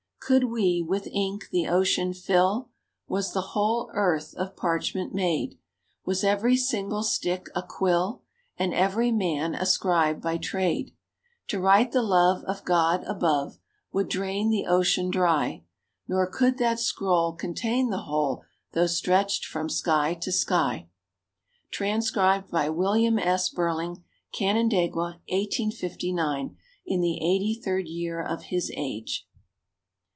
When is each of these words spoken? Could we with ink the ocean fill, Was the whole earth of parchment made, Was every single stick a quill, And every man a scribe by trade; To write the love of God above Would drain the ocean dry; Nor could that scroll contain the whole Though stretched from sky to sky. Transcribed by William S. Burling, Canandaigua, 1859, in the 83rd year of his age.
Could 0.23 0.45
we 0.45 0.81
with 0.81 1.07
ink 1.07 1.49
the 1.51 1.67
ocean 1.67 2.13
fill, 2.13 2.69
Was 3.05 3.33
the 3.33 3.41
whole 3.51 3.89
earth 3.93 4.33
of 4.35 4.55
parchment 4.55 5.13
made, 5.13 5.57
Was 6.05 6.23
every 6.23 6.55
single 6.55 7.03
stick 7.03 7.47
a 7.53 7.61
quill, 7.61 8.21
And 8.55 8.73
every 8.73 9.11
man 9.11 9.53
a 9.55 9.65
scribe 9.65 10.21
by 10.21 10.37
trade; 10.37 10.95
To 11.49 11.59
write 11.59 11.91
the 11.91 12.03
love 12.03 12.45
of 12.45 12.63
God 12.63 13.03
above 13.05 13.59
Would 13.91 14.07
drain 14.07 14.49
the 14.51 14.67
ocean 14.67 15.09
dry; 15.09 15.65
Nor 16.07 16.27
could 16.27 16.57
that 16.59 16.79
scroll 16.79 17.33
contain 17.33 17.89
the 17.89 18.03
whole 18.03 18.45
Though 18.71 18.87
stretched 18.87 19.43
from 19.43 19.67
sky 19.69 20.13
to 20.13 20.31
sky. 20.31 20.87
Transcribed 21.71 22.49
by 22.51 22.69
William 22.69 23.19
S. 23.19 23.49
Burling, 23.49 24.05
Canandaigua, 24.31 25.19
1859, 25.29 26.55
in 26.85 27.01
the 27.01 27.19
83rd 27.21 27.83
year 27.87 28.21
of 28.23 28.43
his 28.43 28.71
age. 28.77 29.27